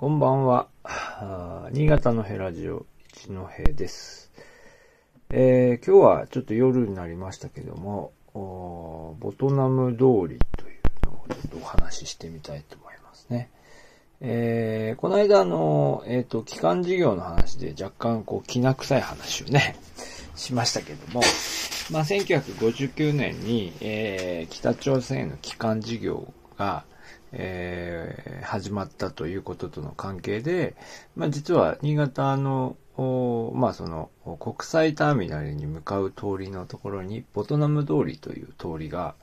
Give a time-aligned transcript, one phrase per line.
[0.00, 0.66] こんばんは。
[1.72, 4.32] 新潟のヘラジオ一戸です。
[5.28, 10.36] えー、今日はちょっと夜になりましたけども、ボトナム通りという
[11.04, 13.50] のをちょっとお話ししてみたいと思いますね。
[14.22, 19.76] えー、この間の、えっ、ー、と、機関事業の話で若干こう、きな臭い話をね、
[20.34, 21.20] しましたけども、
[21.90, 26.84] まあ、1959年に、えー、北朝鮮の機関事業が、
[27.32, 30.76] えー、始まったということとの関係で、
[31.16, 32.76] まあ、実は新潟の、
[33.54, 39.14] まあ、その国際ターミナルに向かう通りのところにボトナム通りという通りが、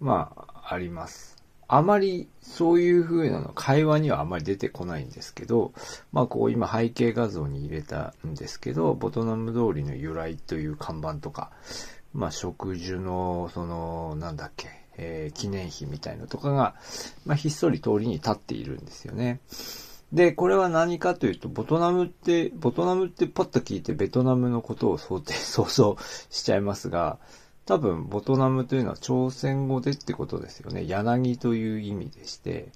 [0.00, 1.42] まあ、あります。
[1.74, 5.72] あまりそういう風なの会話にはあまり出てこないんですけど、
[6.12, 11.50] まあこう今背景画像に入れたんですけど、ボトナム通りの由来という看板とか、
[12.12, 16.74] まあ植樹のその、なんだっけ、えー、記念碑みたいのとかが、
[17.24, 19.40] まあ、ひっそり通りに立っているんですよね。
[20.12, 25.96] で、これは何かというと、ボトナムって、ボトナムってパッと聞いてベトナムのことを想定、 想像
[26.30, 27.18] しちゃいますが、
[27.64, 30.84] 多分、ボトナムというのは朝鮮語でってことですよね。
[30.86, 32.68] 柳という意味でして、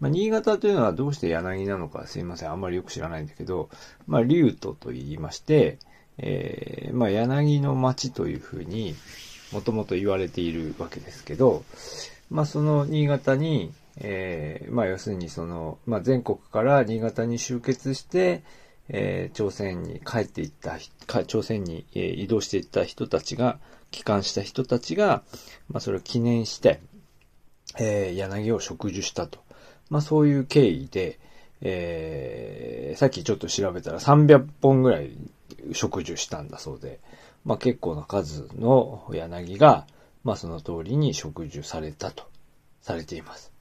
[0.00, 2.50] まあ、新潟というのはどうして柳なのかすいません。
[2.50, 3.68] あんまりよく知らないんだけど、
[4.06, 5.78] まあ、竜都と言いまして、
[6.18, 8.96] えー、まあ、柳の町というふうに、
[9.52, 11.64] もともと言われているわけですけど、
[12.30, 18.42] まあその新潟に、えー、まあ要するにその、まあ全国から新潟に集結して、
[18.88, 20.78] えー、朝鮮に帰っていった、
[21.24, 23.58] 朝鮮に、え、移動していった人たちが、
[23.90, 25.22] 帰還した人たちが、
[25.68, 26.80] まあそれを記念して、
[27.78, 29.40] えー、柳を植樹したと。
[29.90, 31.18] まあそういう経緯で、
[31.62, 35.10] えー、さっきちょっと調べたら300本ぐらい
[35.72, 37.00] 植樹したんだそうで、
[37.44, 39.86] まあ結構な数の柳が、
[40.24, 42.24] まあその通りに植樹されたと、
[42.82, 43.52] されています。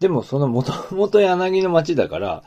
[0.00, 2.44] でもその元 々柳の町だから、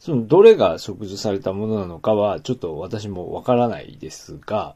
[0.00, 4.74] そのどれが植樹されたものなのかはちょっと私もわからないですが、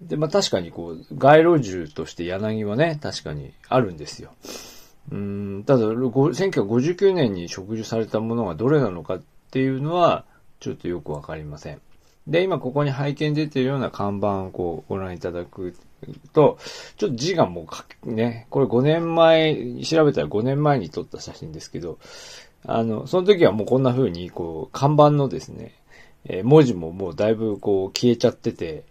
[0.00, 4.30] で、まあ確かにこう、街路樹として柳はね、確かにあるんですよ。
[5.10, 10.24] うん、ただ、1959年に植樹されたものがどれなのかっていうのは、
[10.60, 11.80] ちょっとよくわかりません。
[12.26, 15.74] で、今ここに背景に出てるような看板をこうご覧いただく
[16.32, 16.58] と、
[16.96, 17.66] ちょっと字がも
[18.04, 21.98] うね、これ5年前、調べたら5年前に撮った写真ですけど、
[22.66, 25.74] あの、その時はもうこんな風に、こう、看板のですね、
[26.24, 28.84] えー、文字ももうだいぶこう消えちゃってて、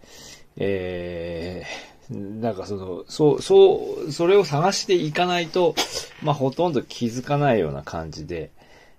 [0.56, 5.74] えー、なんかその、そう、そう、それを探していかないと、
[6.22, 8.50] まあほとんど気づかないような感じで、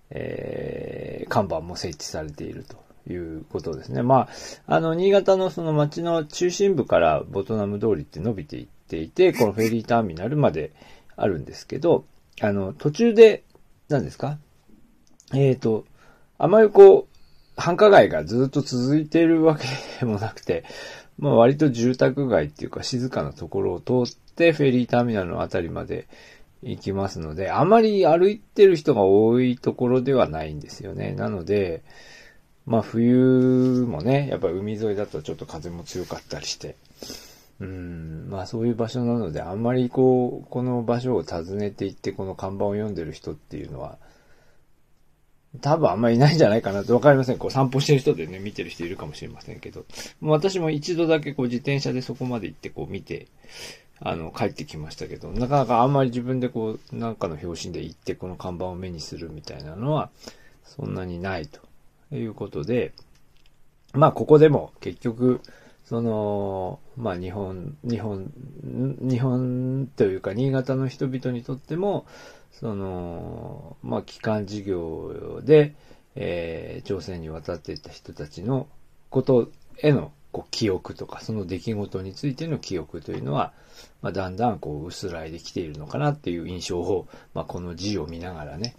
[0.10, 2.81] えー、看板も設置されていると。
[3.10, 4.04] いうことですね。
[4.04, 4.28] ま
[4.68, 10.72] あ、あの、新潟のその町の中心部からボトナム通りって伸びていっていて、このフェリーターミナルまで
[11.16, 12.06] あるんですけど、
[12.42, 13.44] あの、途中で、
[13.90, 14.38] 何ですか？
[15.34, 15.86] えっ、ー、と、
[16.38, 17.18] あまりこう、
[17.58, 19.66] 繁華街がずっと続いているわけ
[20.00, 20.64] でもなくて、
[21.20, 26.08] まあ割と住宅街っていうか静かなところを通ってフェリーターミナルのあたりまで
[26.64, 31.14] 行きますので、あまり歩いてる人が多いところではないんですよね。
[31.14, 31.84] なので、
[32.66, 36.76] まあ冬もね、やっぱ海沿いだとちょっと風も強かったりして、
[37.60, 43.98] うん、まあそういう場所なので、あんまりこう、この場所を訪ねていってこの看板を読んでる人っていうのは、
[45.60, 47.38] 多分あんまりいないんじゃないかなとわかりません。
[47.38, 49.86] こう散歩してる人でね、見てる人いるかもしれませんけど、
[50.22, 53.28] もう私も一度だけこう自転車でそこまで行ってこう見て、
[54.00, 60.10] あの、帰ってきましたけど、なかなかあんまり自分でこう、なんかの表紙で行ってこの看板を目にするみたいなのは、
[60.64, 61.60] そんなにないと。
[62.12, 62.94] ということで、
[63.94, 65.40] まあ、ここでも結局、
[65.86, 68.32] その、まあ、日本、日本、
[68.64, 72.06] 日本というか、新潟の人々にとっても、
[72.52, 75.74] その、まあ、帰還事業で、
[76.16, 78.68] えー、朝鮮に渡っていった人たちの
[79.10, 83.54] ことへのこう記憶とか、その出来事についての記憶というのは、
[84.02, 88.76] まあ、だんだんこう薄らいできているのかなっていう印象を、まあ、この字を見ながらね、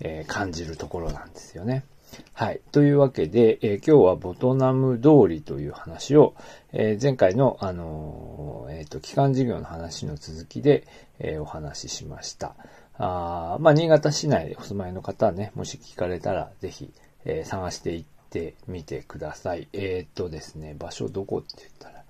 [0.00, 1.84] えー、感じるところなんですよね。
[2.32, 2.60] はい。
[2.72, 6.34] というわけで、えー、今日はボトナム通りという話を、
[6.72, 10.86] えー、前回の、あのー、えっ、と、機関事業の話の続きで、
[11.18, 12.54] えお話ししました。
[12.98, 16.92] あまあ、新潟市内お住まいの方はね、もし聞かれたら、ぜひ、
[17.24, 19.68] え探していってみてください。
[19.72, 22.04] えっとですね、場所どこって言ったら、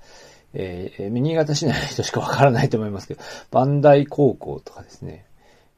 [0.55, 3.23] えー、新潟市内の人しかわからないと思いますけど、
[3.53, 5.25] バンダイ高校とかですね、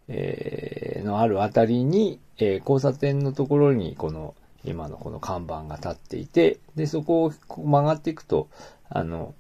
[0.09, 8.49] え、のあるあたりに、えー、交差点のところにこの今のこの看板が立っていて、で、そこを曲がっていくと、
[8.89, 9.35] あの、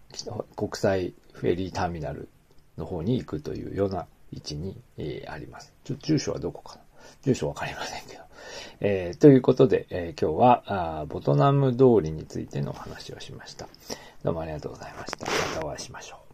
[0.56, 2.28] 国際フェリーターミナル
[2.76, 5.72] の方に行くというような位置に、えー、あります。
[5.84, 6.82] ちょ、住所はどこかな？
[7.22, 8.22] 住所わかりませんけど。
[8.80, 13.68] えー、ということで、えー、今日はあボトナム通りについての話をしました。
[14.22, 15.26] どうもありがとうございました。
[15.26, 16.27] またお会いしましょう。